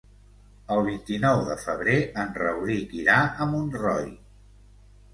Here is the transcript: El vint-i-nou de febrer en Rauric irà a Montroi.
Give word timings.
El 0.75 0.79
vint-i-nou 0.87 1.43
de 1.51 1.59
febrer 1.67 1.99
en 2.25 2.33
Rauric 2.41 2.99
irà 3.05 3.23
a 3.47 3.51
Montroi. 3.55 4.13